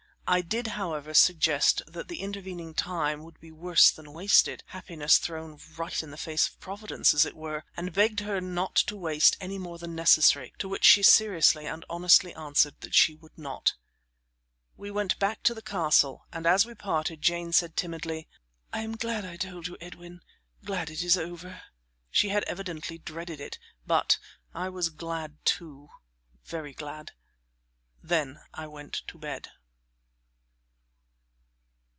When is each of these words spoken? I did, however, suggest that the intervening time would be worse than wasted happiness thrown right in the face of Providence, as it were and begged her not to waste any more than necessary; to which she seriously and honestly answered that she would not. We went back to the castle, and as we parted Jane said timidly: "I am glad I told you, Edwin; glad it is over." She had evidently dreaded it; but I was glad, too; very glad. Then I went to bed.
I 0.33 0.39
did, 0.39 0.67
however, 0.67 1.13
suggest 1.13 1.81
that 1.87 2.07
the 2.07 2.21
intervening 2.21 2.73
time 2.73 3.23
would 3.23 3.37
be 3.41 3.51
worse 3.51 3.91
than 3.91 4.13
wasted 4.13 4.63
happiness 4.67 5.17
thrown 5.17 5.59
right 5.75 6.01
in 6.01 6.09
the 6.09 6.15
face 6.17 6.47
of 6.47 6.57
Providence, 6.61 7.13
as 7.13 7.25
it 7.25 7.35
were 7.35 7.65
and 7.75 7.91
begged 7.91 8.21
her 8.21 8.39
not 8.39 8.75
to 8.87 8.95
waste 8.95 9.35
any 9.41 9.57
more 9.57 9.77
than 9.77 9.93
necessary; 9.93 10.53
to 10.59 10.69
which 10.69 10.85
she 10.85 11.03
seriously 11.03 11.65
and 11.67 11.83
honestly 11.89 12.33
answered 12.33 12.75
that 12.79 12.95
she 12.95 13.13
would 13.13 13.37
not. 13.37 13.73
We 14.77 14.89
went 14.89 15.19
back 15.19 15.43
to 15.43 15.53
the 15.53 15.61
castle, 15.61 16.25
and 16.31 16.45
as 16.47 16.65
we 16.65 16.75
parted 16.75 17.21
Jane 17.21 17.51
said 17.51 17.75
timidly: 17.75 18.29
"I 18.71 18.83
am 18.83 18.95
glad 18.95 19.25
I 19.25 19.35
told 19.35 19.67
you, 19.67 19.75
Edwin; 19.81 20.21
glad 20.63 20.89
it 20.89 21.03
is 21.03 21.17
over." 21.17 21.61
She 22.09 22.29
had 22.29 22.45
evidently 22.45 22.97
dreaded 22.99 23.41
it; 23.41 23.59
but 23.85 24.17
I 24.53 24.69
was 24.69 24.91
glad, 24.91 25.39
too; 25.43 25.89
very 26.45 26.71
glad. 26.73 27.11
Then 28.01 28.39
I 28.53 28.65
went 28.67 28.93
to 29.07 29.17
bed. 29.17 29.49